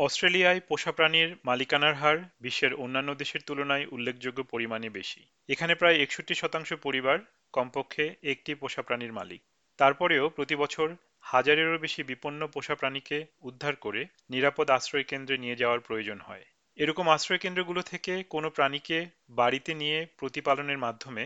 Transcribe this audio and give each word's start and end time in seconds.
অস্ট্রেলিয়ায় 0.00 0.60
পোষা 0.60 0.92
প্রাণীর 0.92 1.30
মালিকানার 1.44 1.94
হার 1.94 2.18
বিশ্বের 2.40 2.72
অন্যান্য 2.74 3.10
দেশের 3.14 3.42
তুলনায় 3.48 3.88
উল্লেখযোগ্য 3.90 4.40
পরিমাণে 4.42 4.88
বেশি। 4.90 5.20
এখানে 5.48 5.72
প্রায় 5.74 5.96
একষট্টি 5.98 6.34
শতাংশ 6.34 6.70
পরিবার 6.82 7.18
কমপক্ষে 7.54 8.04
একটি 8.22 8.50
পোষা 8.54 8.82
প্রাণীর 8.82 9.12
মালিক। 9.12 9.40
তারপরেও 9.78 10.24
প্রতি 10.28 10.56
বছর 10.56 10.88
হাজারেরও 11.24 11.78
বেশি 11.78 12.00
বিপন্ন 12.02 12.40
পোষা 12.46 12.74
প্রাণীকে 12.74 13.18
উদ্ধার 13.40 13.74
করে 13.76 14.00
নিরাপদ 14.30 14.66
আশ্রয় 14.70 15.04
কেন্দ্রে 15.04 15.36
নিয়ে 15.38 15.56
যাওয়ার 15.56 15.80
প্রয়োজন 15.80 16.18
হয়। 16.20 16.44
এরকম 16.78 17.06
আশ্রয় 17.08 17.40
কেন্দ্রগুলো 17.40 17.80
থেকে 17.82 18.12
কোনো 18.24 18.48
প্রাণীকে 18.50 18.98
বাড়িতে 19.30 19.72
নিয়ে 19.74 19.98
প্রতিপালনের 20.18 20.78
মাধ্যমে 20.78 21.24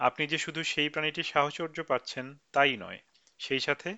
আপনি 0.00 0.24
যে 0.26 0.38
শুধু 0.38 0.60
সেই 0.64 0.88
প্রাণীটির 0.88 1.30
সাহচর্য 1.32 1.78
পাচ্ছেন 1.82 2.26
তাই 2.52 2.76
নয়, 2.76 3.00
সেই 3.40 3.62
সাথে 3.66 3.88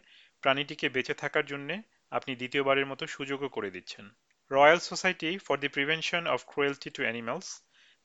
প্রাণীটিকে 0.43 0.87
বেঁচে 0.89 1.15
থাকার 1.15 1.47
জন্যে 1.47 1.75
আপনি 2.13 2.33
দ্বিতীয়বারের 2.35 2.87
মতো 2.87 3.05
সুযোগও 3.07 3.49
করে 3.49 3.71
দিচ্ছেন। 3.71 4.05
Royal 4.51 4.81
society 4.91 5.31
for 5.39 5.57
the 5.59 5.69
prevention 5.69 6.23
of 6.27 6.41
cruelty 6.51 6.91
to 6.91 7.01
animals, 7.03 7.49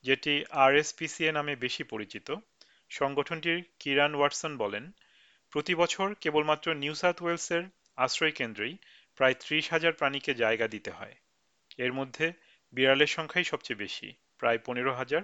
যেটি 0.06 0.34
আরএসপিসিএ 0.66 1.32
নামে 1.32 1.54
বেশি 1.56 1.84
পরিচিত, 1.84 2.28
সংগঠনটির 2.90 3.60
কিরান 3.80 4.14
ওয়াটসন 4.16 4.54
বলেন, 4.58 4.86
প্রতি 5.54 5.74
বছর 5.76 6.08
কেবলমাত্র 6.22 6.68
নিউ 6.74 6.94
সাউথ 6.94 7.18
ওয়েলসের 7.22 7.64
আশ্রয় 7.98 8.32
কেন্দ্রেই 8.32 8.74
প্রায় 9.18 9.34
ত্রিশ 9.34 9.66
হাজার 9.72 9.94
প্রাণীকে 9.94 10.32
জায়গা 10.34 10.68
দিতে 10.68 10.92
হয়। 10.92 11.16
এর 11.78 11.92
মধ্যে 11.94 12.26
বিড়ালের 12.74 13.08
সংখ্যাই 13.08 13.44
সবচেয়ে 13.44 13.82
বেশি, 13.84 14.08
প্রায় 14.38 14.60
পনেরো 14.66 14.92
হাজার, 14.94 15.24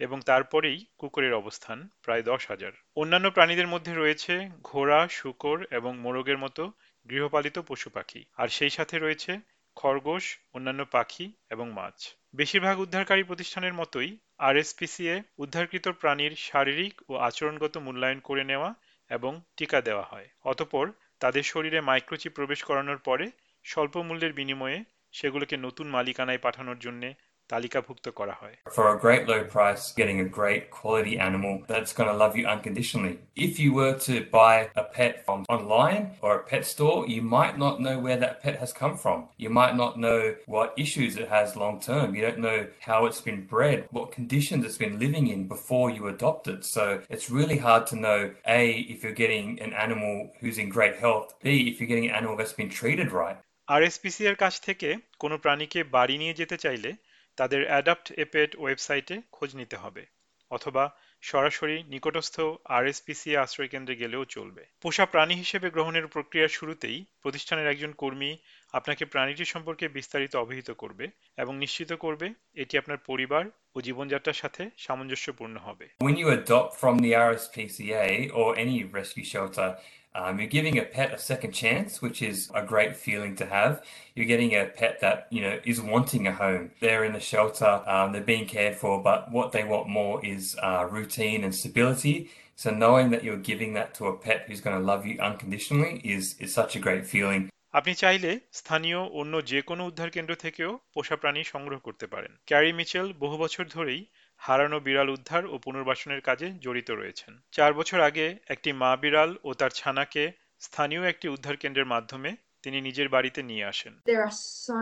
এবং 0.00 0.18
তারপরেই 0.20 0.78
কুকুরের 0.98 1.34
অবস্থান 1.34 1.78
প্রায় 2.02 2.22
দশ 2.22 2.42
হাজার। 2.46 2.72
অন্যান্য 2.96 3.26
প্রাণীদের 3.30 3.68
মধ্যে 3.68 3.92
রয়েছে 3.94 4.34
ঘোড়া, 4.62 5.00
শুকর 5.08 5.58
এবং 5.70 5.92
মোরগের 5.98 6.38
মতো 6.38 6.62
গৃহপালিত 7.10 7.56
পশু 7.58 7.88
পাখি। 7.90 8.20
আর 8.36 8.48
সেই 8.48 8.70
সাথে 8.70 8.96
রয়েছে 8.98 9.32
খরগোশ, 9.76 10.24
অন্যান্য 10.52 10.82
পাখি 10.84 11.26
এবং 11.50 11.66
মাছ। 11.72 11.96
বেশিরভাগ 12.34 12.76
উদ্ধারকারী 12.80 13.22
প্রতিষ্ঠানের 13.22 13.74
মতোই 13.74 14.10
আরএসপিসিএ 14.38 15.16
উদ্ধারকৃত 15.38 15.86
প্রাণীর 16.00 16.32
শারীরিক 16.38 16.94
ও 17.08 17.12
আচরণগত 17.18 17.74
মূল্যায়ন 17.78 18.20
করে 18.20 18.44
নেওয়া 18.44 18.70
এবং 19.10 19.32
টিকা 19.56 19.80
দেওয়া 19.80 20.02
হয়। 20.02 20.28
অতপর 20.44 20.84
তাদের 21.20 21.42
শরীরে 21.42 21.80
মাইক্রোচিপ 21.80 22.32
প্রবেশ 22.34 22.60
করানোর 22.64 22.98
পরে 22.98 23.26
স্বল্প 23.64 23.94
মূল্যের 23.98 24.32
বিনিময়ে 24.32 24.78
সেগুলোকে 25.12 25.56
নতুন 25.56 25.86
মালিকানায় 25.88 26.38
পাঠানোর 26.38 26.78
জন্য 26.78 27.02
তালিকাভুক্ত 27.49 28.05
করা 28.19 28.35
হয় 28.41 28.55
For 28.77 28.85
a 28.95 28.97
great 29.05 29.23
low 29.31 29.41
price, 29.55 29.83
getting 29.99 30.19
a 30.25 30.29
great 30.39 30.63
quality 30.79 31.15
animal 31.29 31.53
that's 31.71 31.93
going 31.97 32.09
to 32.11 32.17
love 32.23 32.33
you 32.39 32.45
unconditionally. 32.55 33.15
If 33.47 33.53
you 33.63 33.69
were 33.79 33.95
to 34.09 34.15
buy 34.39 34.55
a 34.83 34.85
pet 34.95 35.13
from 35.25 35.39
online 35.55 36.03
or 36.23 36.31
a 36.35 36.43
pet 36.51 36.63
store, 36.73 36.99
you 37.13 37.21
might 37.37 37.55
not 37.63 37.75
know 37.85 37.95
where 38.05 38.19
that 38.23 38.35
pet 38.43 38.55
has 38.63 38.71
come 38.81 38.95
from. 39.03 39.17
You 39.43 39.51
might 39.61 39.75
not 39.81 39.93
know 40.05 40.21
what 40.55 40.69
issues 40.85 41.11
it 41.21 41.27
has 41.37 41.47
long 41.63 41.75
term. 41.89 42.07
You 42.15 42.21
don't 42.27 42.43
know 42.47 42.59
how 42.87 42.99
it's 43.07 43.23
been 43.29 43.41
bred, 43.55 43.79
what 43.97 44.07
conditions 44.19 44.61
it's 44.67 44.81
been 44.85 44.97
living 45.05 45.25
in 45.33 45.41
before 45.55 45.87
you 45.95 46.03
adopt 46.13 46.43
it. 46.53 46.61
So 46.75 46.83
it's 47.13 47.27
really 47.39 47.59
hard 47.67 47.83
to 47.91 47.95
know 48.05 48.19
A, 48.61 48.63
if 48.93 48.97
you're 49.03 49.19
getting 49.23 49.45
an 49.65 49.71
animal 49.85 50.13
who's 50.39 50.57
in 50.63 50.67
great 50.77 50.95
health, 51.03 51.27
B, 51.43 51.45
if 51.71 51.75
you're 51.77 51.91
getting 51.93 52.09
an 52.09 52.15
animal 52.19 52.35
that's 52.37 52.57
been 52.61 52.73
treated 52.81 53.09
right. 53.23 53.37
আরএসপিসি 53.75 54.23
এর 54.31 54.37
কাছ 54.43 54.53
থেকে 54.67 54.89
কোনো 55.21 55.35
প্রাণীকে 55.43 55.79
বাড়ি 55.95 56.15
নিয়ে 56.21 56.37
যেতে 56.39 56.57
চাইলে 56.57 56.89
তাদের 57.38 57.60
অ্যাডাপ্ট 57.66 58.06
এপেট 58.24 58.50
ওয়েবসাইটে 58.58 59.16
খোঁজ 59.32 59.50
নিতে 59.56 59.76
হবে 59.76 60.02
অথবা 60.50 60.84
সরাসরি 61.22 61.76
নিকটস্থ 61.92 62.36
আরএসপিসি 62.76 63.30
আশ্রয় 63.36 63.68
কেন্দ্রে 63.68 64.00
গেলেও 64.02 64.22
চলবে। 64.36 64.62
পোষা 64.82 65.06
প্রাণী 65.06 65.34
হিসেবে 65.34 65.66
গ্রহণের 65.70 66.06
প্রক্রিয়ার 66.06 66.56
শুরুতেই 66.58 66.98
প্রতিষ্ঠানের 67.22 67.70
একজন 67.70 67.92
কর্মী 67.92 68.30
আপনাকে 68.72 69.04
প্রাণীটি 69.04 69.44
সম্পর্কে 69.44 69.84
বিস্তারিত 69.88 70.32
অবহিত 70.36 70.68
করবে 70.82 71.04
এবং 71.36 71.52
নিশ্চিত 71.56 71.90
করবে 72.04 72.26
এটি 72.54 72.74
আপনার 72.78 72.98
পরিবার 73.10 73.44
ও 73.74 73.78
জীবনযাত্রার 73.80 74.40
সাথে 74.42 74.62
সামঞ্জস্যপূর্ণ 74.78 75.56
হবে। 75.66 75.86
When 76.00 76.16
you 76.22 76.28
adopt 76.38 76.70
from 76.82 76.94
the 77.04 77.12
RSPCA 77.28 78.06
or 78.38 78.48
any 78.64 78.78
rescue 78.98 79.26
shelter, 79.32 79.68
um, 80.17 80.39
you're 80.39 80.47
giving 80.47 80.77
a 80.77 80.83
pet 80.83 81.11
a 81.11 81.17
second 81.17 81.51
chance, 81.51 82.01
which 82.01 82.21
is 82.21 82.51
a 82.53 82.63
great 82.63 82.95
feeling 82.95 83.35
to 83.37 83.45
have. 83.47 83.83
You're 84.15 84.27
getting 84.27 84.53
a 84.53 84.65
pet 84.65 85.01
that 85.01 85.27
you 85.31 85.41
know 85.41 85.59
is 85.65 85.81
wanting 85.81 86.27
a 86.27 86.31
home. 86.31 86.71
They're 86.81 87.03
in 87.03 87.13
the 87.13 87.19
shelter, 87.19 87.81
um, 87.87 88.11
they're 88.11 88.21
being 88.21 88.45
cared 88.45 88.75
for, 88.75 89.01
but 89.01 89.31
what 89.31 89.51
they 89.51 89.63
want 89.63 89.89
more 89.89 90.23
is 90.23 90.55
uh, 90.61 90.87
routine 90.89 91.43
and 91.43 91.53
stability. 91.53 92.29
So 92.55 92.69
knowing 92.69 93.09
that 93.09 93.23
you're 93.23 93.37
giving 93.37 93.73
that 93.73 93.95
to 93.95 94.05
a 94.05 94.15
pet 94.15 94.45
who's 94.47 94.61
going 94.61 94.77
to 94.79 94.85
love 94.91 95.05
you 95.07 95.19
unconditionally 95.19 96.01
is 96.03 96.35
is 96.39 96.53
such 96.53 96.75
a 96.75 96.79
great 96.79 97.05
feeling. 97.13 97.49
আপনি 97.79 97.93
চাইলে 98.03 98.31
স্থানীয় 98.59 98.99
অন্য 99.19 99.33
যে 99.51 99.59
কোনো 99.69 99.81
উদ্ধার 99.89 100.09
কেন্দ্র 100.15 100.33
থেকেও 100.35 100.71
পোষা 100.93 101.15
প্রাণী 101.21 101.41
সংগ্রহ 101.53 101.79
করতে 101.87 102.05
পারেন 102.13 102.31
ক্যারি 102.49 102.71
মিচেল 102.79 103.07
বহু 103.23 103.35
বছর 103.43 103.65
ধরেই 103.75 104.01
হারানো 104.41 104.77
বিড়াল 104.79 105.09
উদ্ধার 105.09 105.43
ও 105.53 105.55
পুনর্বাসনের 105.65 106.21
কাজে 106.21 106.47
জড়িত 106.65 106.89
রয়েছেন 106.99 107.33
চার 107.51 107.71
বছর 107.73 107.99
আগে 107.99 108.25
একটি 108.47 108.69
মা 108.81 108.91
বিড়াল 109.03 109.31
ও 109.43 109.49
তার 109.59 109.71
ছানাকে 109.79 110.23
স্থানীয় 110.59 111.03
একটি 111.07 111.27
উদ্ধার 111.35 111.55
কেন্দ্রের 111.57 111.91
মাধ্যমে 111.93 112.31
তিনি 112.63 112.77
নিজের 112.81 113.09
বাড়িতে 113.09 113.41
নিয়ে 113.49 113.65
আসেন 113.71 113.93
There 114.13 114.23
are 114.27 114.37
so 114.67 114.81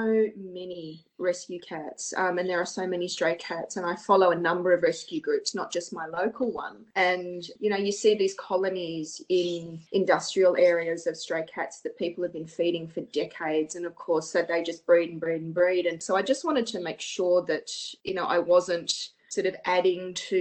many 0.59 0.85
rescue 1.29 1.61
cats, 1.71 2.03
um, 2.23 2.33
and 2.39 2.45
there 2.49 2.61
are 2.63 2.71
so 2.79 2.85
many 2.93 3.07
stray 3.15 3.35
cats, 3.49 3.71
and 3.77 3.85
I 3.91 3.95
follow 4.09 4.29
a 4.31 4.43
number 4.49 4.69
of 4.73 4.79
rescue 4.91 5.21
groups, 5.27 5.49
not 5.59 5.69
just 5.77 5.87
my 5.99 6.07
local 6.19 6.47
one. 6.67 6.77
And 7.11 7.39
you 7.63 7.69
know, 7.71 7.81
you 7.87 7.93
see 8.03 8.13
these 8.15 8.35
colonies 8.51 9.09
in 9.43 9.61
industrial 10.01 10.53
areas 10.71 11.01
of 11.09 11.13
stray 11.25 11.45
cats 11.55 11.75
that 11.83 12.01
people 12.03 12.21
have 12.25 12.35
been 12.39 12.51
feeding 12.59 12.85
for 12.93 13.01
decades, 13.23 13.71
and 13.77 13.85
of 13.89 13.95
course, 14.05 14.27
so 14.33 14.37
they 14.41 14.61
just 14.71 14.81
breed 14.89 15.09
and 15.11 15.19
breed 15.23 15.41
and 15.45 15.53
breed. 15.61 15.83
And 15.89 15.99
so 16.05 16.11
I 16.19 16.23
just 16.31 16.43
wanted 16.47 16.67
to 16.73 16.79
make 16.89 17.01
sure 17.15 17.37
that 17.51 17.67
you 18.07 18.15
know 18.17 18.27
I 18.37 18.39
wasn't 18.55 18.91
sort 19.30 19.46
of 19.46 19.54
adding 19.66 20.14
to 20.14 20.40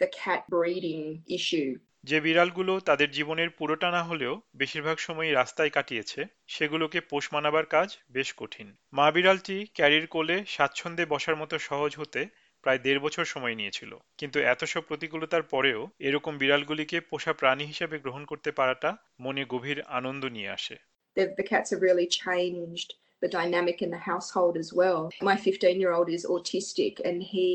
the 0.00 0.08
cat 0.08 0.42
breeding 0.48 1.02
issue. 1.28 1.70
যে 2.04 2.18
বিড়ালগুলো 2.20 2.72
তাদের 2.80 3.08
জীবনের 3.10 3.50
পুরোটা 3.50 3.88
না 3.90 4.02
হলেও 4.02 4.34
বেশিরভাগ 4.56 4.96
সময়ই 4.98 5.32
রাস্তায় 5.32 5.70
কাটিয়েছে 5.70 6.20
সেগুলোকে 6.46 6.98
পোষ 7.00 7.24
মানাবার 7.32 7.66
কাজ 7.66 7.88
বেশ 8.10 8.28
কঠিন 8.36 8.68
মা 8.92 9.06
বিড়ালটি 9.10 9.56
ক্যারির 9.74 10.06
কোলে 10.06 10.36
স্বাচ্ছন্দ্যে 10.46 11.04
বসার 11.06 11.36
মতো 11.36 11.54
সহজ 11.58 11.92
হতে 11.96 12.20
প্রায় 12.64 12.78
দেড় 12.78 13.00
বছর 13.00 13.24
সময় 13.24 13.54
নিয়েছিল 13.54 13.92
কিন্তু 14.18 14.38
এত 14.52 14.60
সব 14.64 14.82
প্রতিকূলতার 14.82 15.44
পরেও 15.44 15.80
এরকম 15.98 16.32
বিড়ালগুলিকে 16.38 16.98
পোষা 17.10 17.32
প্রাণী 17.32 17.64
হিসেবে 17.64 17.96
গ্রহণ 17.98 18.22
করতে 18.24 18.50
পারাটা 18.52 18.90
মনে 19.20 19.42
গভীর 19.44 19.78
আনন্দ 19.98 20.22
নিয়ে 20.36 20.50
আসে 20.58 20.76
The, 21.16 21.26
the 21.40 21.48
cats 21.52 21.68
have 21.72 21.82
really 21.88 22.08
changed 22.22 22.88
the 23.22 23.28
dynamic 23.30 23.78
in 23.80 23.90
the 23.90 24.02
household 24.10 24.54
as 24.56 24.70
well. 24.72 25.00
My 25.22 25.36
15 25.36 25.80
year 25.80 25.92
old 25.92 26.08
is 26.10 26.26
autistic 26.26 27.00
and 27.04 27.16
he 27.22 27.48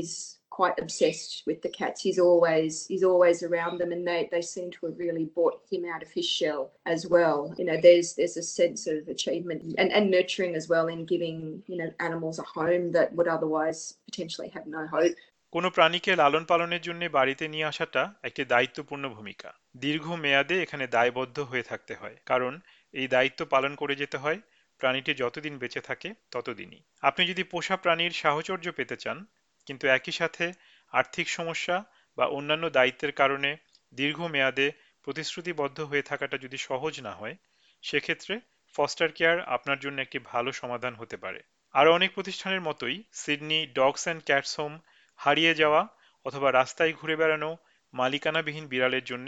is 0.00 0.10
quite 0.58 0.78
obsessed 0.84 1.32
with 1.48 1.58
the 1.64 1.72
cats. 1.78 1.98
He's 2.06 2.20
always 2.28 2.72
he's 2.92 3.04
always 3.12 3.38
around 3.48 3.74
them 3.80 3.90
and 3.96 4.02
they, 4.08 4.20
they 4.34 4.44
seem 4.54 4.68
to 4.76 4.80
have 4.86 4.96
really 5.04 5.26
brought 5.36 5.56
him 5.72 5.82
out 5.92 6.02
of 6.06 6.10
his 6.18 6.28
shell 6.38 6.62
as 6.94 7.00
well. 7.14 7.38
You 7.58 7.64
know, 7.68 7.78
there's 7.86 8.08
there's 8.18 8.36
a 8.36 8.46
sense 8.60 8.80
of 8.94 8.98
achievement 9.16 9.60
and, 9.80 9.88
and 9.96 10.04
nurturing 10.16 10.52
as 10.60 10.68
well 10.72 10.86
in 10.94 11.00
giving, 11.12 11.62
you 11.70 11.78
know, 11.80 11.90
animals 12.08 12.38
a 12.38 12.46
home 12.58 12.84
that 12.96 13.08
would 13.16 13.28
otherwise 13.36 13.80
potentially 14.08 14.50
have 14.56 14.66
no 14.78 14.84
hope. 14.94 15.16
কোনো 15.52 15.68
প্রাণীকে 15.76 16.12
লালন 16.20 16.44
পালনের 16.50 16.82
জন্য 16.88 17.02
বাড়িতে 17.18 17.44
নিয়ে 17.48 17.66
আসাটা 17.72 18.02
একটি 18.28 18.42
দায়িত্বপূর্ণ 18.44 19.04
ভূমিকা 19.16 19.48
দীর্ঘ 19.84 20.06
মেয়াদে 20.24 20.56
এখানে 20.64 20.84
দায়বদ্ধ 20.96 21.36
হয়ে 21.50 21.68
থাকতে 21.70 21.94
হয় 22.00 22.16
কারণ 22.30 22.52
এই 22.94 23.06
দায়িত্ব 23.14 23.40
পালন 23.54 23.72
করে 23.80 23.94
যেতে 24.02 24.16
হয় 24.22 24.38
প্রাণীটি 24.80 25.12
যতদিন 25.14 25.54
বেঁচে 25.62 25.80
থাকে 25.80 26.08
ততদিনই 26.30 26.80
আপনি 27.02 27.22
যদি 27.30 27.42
পোষা 27.52 27.76
প্রাণীর 27.82 28.12
সাহচর্য 28.22 28.66
পেতে 28.78 28.96
চান 28.96 29.18
কিন্তু 29.66 29.84
একই 29.88 30.12
সাথে 30.12 30.44
আর্থিক 30.92 31.26
সমস্যা 31.28 31.76
বা 32.18 32.24
অন্যান্য 32.26 32.64
দায়িত্বের 32.70 33.12
কারণে 33.12 33.50
দীর্ঘ 33.92 34.18
মেয়াদে 34.26 34.68
প্রতিশ্রুতিবদ্ধ 35.02 35.78
হয়ে 35.80 36.02
থাকাটা 36.02 36.36
যদি 36.38 36.58
সহজ 36.58 36.94
না 37.00 37.12
হয়, 37.12 37.36
সেক্ষেত্রে 37.82 38.34
ফস্টার 38.74 39.08
কেয়ার 39.12 39.38
আপনার 39.40 39.78
জন্য 39.78 40.00
একটি 40.00 40.18
ভালো 40.24 40.52
সমাধান 40.52 40.94
হতে 40.94 41.16
পারে। 41.16 41.40
আরও 41.74 41.90
অনেক 41.92 42.10
প্রতিষ্ঠানের 42.14 42.60
মতোই 42.60 42.96
Sydney 43.12 43.66
dogs 43.74 44.02
and 44.02 44.22
cats 44.24 44.60
home 44.60 44.72
হারিয়ে 45.16 45.54
যাওয়া 45.54 45.82
অথবা 46.26 46.48
রাস্তায় 46.52 46.92
ঘুরে 46.92 47.16
বেড়ানো 47.16 47.50
মালিকানাবিহীন 47.94 48.66
বিড়ালের 48.66 49.04
জন্য 49.04 49.26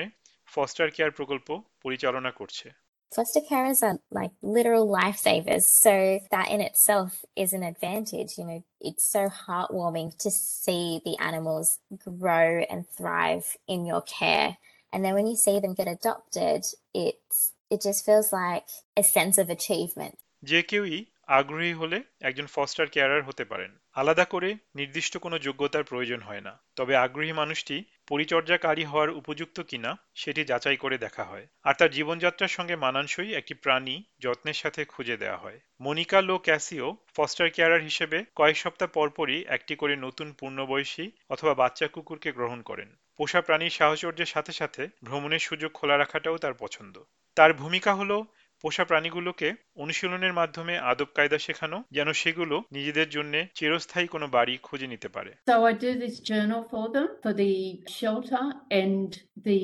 ফস্টার 0.48 0.90
কেয়ার 0.90 1.10
প্রকল্প 1.10 1.48
পরিচালনা 1.82 2.30
করছে। 2.30 2.83
foster 3.14 3.40
carers 3.40 3.82
are 3.82 3.98
like 4.10 4.32
literal 4.42 4.88
lifesavers. 4.88 5.62
So 5.62 6.20
that 6.30 6.50
in 6.50 6.60
itself 6.60 7.24
is 7.36 7.52
an 7.52 7.62
advantage. 7.62 8.36
You 8.36 8.44
know, 8.44 8.64
it's 8.80 9.10
so 9.10 9.28
heartwarming 9.28 10.18
to 10.18 10.30
see 10.30 11.00
the 11.04 11.16
animals 11.18 11.78
grow 12.04 12.64
and 12.68 12.88
thrive 12.88 13.56
in 13.68 13.86
your 13.86 14.02
care. 14.02 14.58
And 14.92 15.04
then 15.04 15.14
when 15.14 15.26
you 15.26 15.36
see 15.36 15.58
them 15.60 15.74
get 15.74 15.88
adopted, 15.88 16.64
it's 16.92 17.52
it 17.70 17.80
just 17.80 18.04
feels 18.04 18.32
like 18.32 18.66
a 18.96 19.02
sense 19.02 19.38
of 19.38 19.50
achievement. 19.50 20.18
JQE 20.44 21.08
আগ্রহী 21.28 21.72
হলে 21.72 22.02
একজন 22.20 22.46
foster 22.46 22.86
carer 22.86 23.22
হতে 23.22 23.44
পারেন। 23.44 23.78
আলাদা 23.92 24.24
করে 24.24 24.54
নির্দিষ্ট 24.74 25.16
কোনো 25.16 25.38
যোগ্যতার 25.38 25.84
প্রয়োজন 25.84 26.20
হয় 26.20 26.40
না, 26.40 26.62
তবে 26.76 26.96
আগ্রহী 26.96 27.32
মানুষটি 27.32 27.84
পরিচর্যাকারী 28.08 28.84
হওয়ার 28.84 29.10
উপযুক্ত 29.10 29.60
কিনা 29.60 29.98
সেটি 30.14 30.44
যাচাই 30.44 30.76
করে 30.76 30.98
দেখা 30.98 31.24
হয়। 31.24 31.46
আর 31.62 31.74
তার 31.74 31.90
জীবনযাত্রার 31.90 32.48
সঙ্গে 32.48 32.76
মানানসই 32.76 33.34
একটি 33.34 33.54
প্রাণী 33.54 34.04
যত্নের 34.18 34.54
সাথে 34.54 34.84
খুঁজে 34.84 35.16
দেওয়া 35.16 35.36
হয়। 35.36 35.60
Monica 35.80 36.20
Lo 36.20 36.38
Cascio 36.38 36.96
foster 37.16 37.50
carer 37.50 37.82
হিসেবে 37.82 38.24
কয়েক 38.34 38.56
সপ্তাহ 38.56 38.88
পরপরই 38.88 39.44
একটি 39.48 39.76
করে 39.76 39.96
নতুন 39.96 40.32
পূর্ণবয়সী 40.32 41.10
অথবা 41.30 41.54
বাচ্চা 41.54 41.88
কুকুরকে 41.88 42.32
গ্রহণ 42.32 42.62
করেন। 42.62 42.96
পোষা 43.16 43.40
প্রাণীর 43.40 43.70
সাহচর্যের 43.70 44.26
সাথে 44.26 44.52
সাথে 44.52 44.88
ভ্রমণের 45.04 45.38
সুযোগ 45.38 45.72
খোলা 45.72 45.98
রাখাটাও 45.98 46.36
তার 46.36 46.54
পছন্দ। 46.54 46.96
তার 47.36 47.54
ভূমিকা 47.54 47.94
হলো 47.94 48.26
পোষা 48.64 48.84
প্রাণীগুলোকে 48.90 49.48
অনুশীলনের 49.84 50.36
মাধ্যমে 50.40 50.74
আদব 50.90 51.08
কায়দা 51.16 51.38
শেখানো 51.46 51.78
যেন 51.96 52.08
সেগুলো 52.22 52.56
নিজেদের 52.76 53.08
জন্য 53.16 53.34
চিরস্থায়ী 53.58 54.06
কোনো 54.14 54.26
বাড়ি 54.36 54.54
খুঁজে 54.66 54.86
নিতে 54.92 55.08
পারে 55.14 55.30
So 55.50 55.56
I 55.70 55.72
do 55.86 55.90
this 56.04 56.16
journal 56.30 56.62
for 56.72 56.84
them, 56.94 57.08
for 57.24 57.32
the 57.42 57.52
shelter 57.98 58.44
and 58.82 59.08
the 59.48 59.60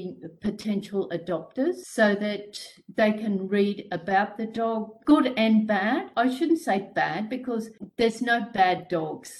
potential 0.46 1.02
adopters, 1.18 1.76
so 1.98 2.06
that 2.24 2.50
they 2.98 3.12
can 3.22 3.34
read 3.56 3.78
about 3.98 4.30
the 4.40 4.48
dog, 4.62 4.80
good 5.12 5.26
and 5.44 5.56
bad. 5.74 6.02
I 6.24 6.26
shouldn't 6.34 6.62
say 6.68 6.78
bad 7.00 7.20
because 7.36 7.64
there's 7.98 8.20
no 8.32 8.36
bad 8.58 8.78
dogs. 8.96 9.30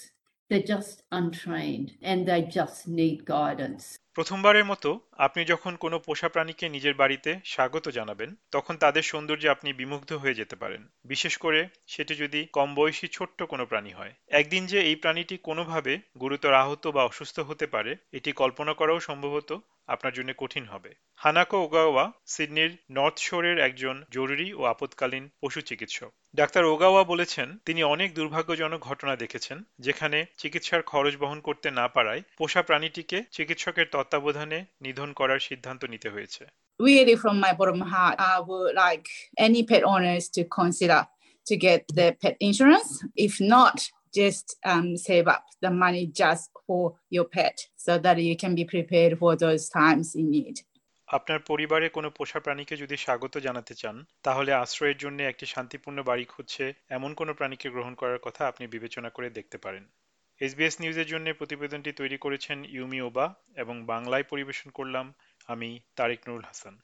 They're 0.51 0.77
just 0.77 1.05
untrained, 1.13 1.89
and 2.03 2.27
they 2.27 2.43
just 2.59 2.89
need 2.89 3.19
guidance. 3.37 3.85
প্রথমবারের 4.15 4.65
মতো 4.65 4.91
আপনি 5.19 5.43
যখন 5.45 5.73
কোনো 5.77 5.97
পোষা 5.99 6.29
প্রাণীকে 6.29 6.67
নিজের 6.69 6.95
বাড়িতে 6.95 7.31
স্বাগত 7.45 7.85
জানাবেন, 7.89 8.31
তখন 8.53 8.75
তাদের 8.77 9.03
সৌন্দর্যে 9.03 9.49
আপনি 9.49 9.69
বিমুগ্ধ 9.73 10.11
হয়ে 10.13 10.39
যেতে 10.41 10.57
পারেন 10.57 10.83
বিশেষ 11.05 11.35
করে 11.37 11.61
সেটি 11.87 12.15
যদি 12.15 12.41
কম 12.53 12.69
বয়সী 12.75 13.07
ছোট্ট 13.09 13.39
কোনো 13.43 13.65
প্রাণী 13.67 13.93
হয় 13.93 14.13
একদিন 14.31 14.63
যে 14.67 14.79
এই 14.81 14.97
প্রাণীটি 14.97 15.37
কোনোভাবে 15.49 15.93
গুরুতর 16.21 16.53
আহত 16.63 16.85
বা 16.87 17.03
অসুস্থ 17.05 17.37
হতে 17.41 17.67
পারে, 17.67 17.93
এটি 18.13 18.31
কল্পনা 18.33 18.73
করাও 18.75 18.99
সম্ভবত 19.01 19.51
আপনার 19.95 20.17
জন্য 20.19 20.31
কঠিন 20.43 20.65
হবে। 20.73 20.91
হানাকো 21.23 21.57
ওগাওয়া 21.65 22.05
সিডনির 22.33 22.73
নর্থ 22.97 23.19
শোরের 23.29 23.57
একজন 23.69 23.97
জরুরি 24.17 24.49
ও 24.61 24.63
আপৎকালীন 24.73 25.25
পশু 25.43 25.61
চিকিৎসক। 25.69 26.11
ডাক্তার 26.41 26.65
ওগাওয়া 26.73 27.03
বলেছেন 27.13 27.49
তিনি 27.67 27.81
অনেক 27.95 28.09
দুর্ভাগ্যজনক 28.19 28.81
ঘটনা 28.89 29.15
দেখেছেন 29.23 29.59
যেখানে 29.87 30.19
চিকিৎসার 30.43 30.83
খরচ 30.91 31.15
বহন 31.23 31.39
করতে 31.49 31.69
না 31.79 31.87
পারায় 31.97 32.23
পোষা 32.39 32.63
প্রাণীটিকে 32.69 33.19
চিকিৎসকের 33.37 33.87
তত্ত্বাবধানে 33.93 34.59
নিধন 34.85 35.11
করার 35.19 35.41
সিদ্ধান্ত 35.49 35.83
নিতে 35.93 36.09
হয়েছে। 36.15 36.43
Really 36.81 37.17
from 37.23 37.37
my 37.45 37.53
bottom 37.59 37.81
heart, 37.93 38.17
I 38.35 38.37
would 38.49 38.73
like 38.85 39.07
any 39.47 39.63
pet 39.71 39.83
owners 39.93 40.25
to 40.37 40.43
consider 40.59 41.01
to 41.47 41.55
get 41.67 41.81
the 41.99 42.09
pet 42.21 42.35
insurance. 42.49 42.91
If 43.27 43.35
not, 43.55 43.77
just 44.15 44.57
um, 44.65 44.97
save 44.99 45.27
up 45.27 45.45
the 45.63 45.71
money 45.73 46.07
just 46.15 46.51
for 46.67 46.95
your 47.11 47.27
pet 47.27 47.57
so 47.77 47.99
that 47.99 48.17
you 48.19 48.37
can 48.37 48.55
be 48.55 48.65
prepared 48.67 49.19
for 49.19 49.37
those 49.37 49.69
times 49.71 50.15
in 50.15 50.27
need. 50.31 50.57
আপনার 51.09 51.41
পরিবারে 51.51 51.87
কোনো 51.89 52.09
পোষা 52.11 52.41
প্রাণীকে 52.41 52.75
যদি 52.77 52.97
স্বাগত 52.97 53.35
জানাতে 53.39 53.75
চান 53.75 53.97
তাহলে 54.23 54.51
আশ্রয়ের 54.55 54.99
জন্য 54.99 55.19
একটি 55.23 55.47
শান্তিপূর্ণ 55.47 55.99
বাড়ি 56.03 56.25
খুঁজছে 56.25 56.65
এমন 56.89 57.11
কোনো 57.15 57.33
প্রাণীকে 57.35 57.69
গ্রহণ 57.71 57.95
করার 57.95 58.21
কথা 58.21 58.43
আপনি 58.47 58.65
বিবেচনা 58.67 59.11
করে 59.11 59.29
দেখতে 59.31 59.57
পারেন 59.59 59.85
এসবিএস 60.41 60.75
নিউজের 60.81 61.09
জন্য 61.13 61.27
প্রতিবেদনটি 61.33 61.91
তৈরি 61.93 62.19
করেছেন 62.19 62.59
ইউমি 62.75 63.01
ওবা 63.01 63.27
এবং 63.57 63.77
বাংলায় 63.85 64.27
পরিবেশন 64.33 64.69
করলাম 64.71 65.07
আমি 65.49 65.71
তারিক 65.97 66.21
নুরুল 66.27 66.45
হাসান 66.49 66.75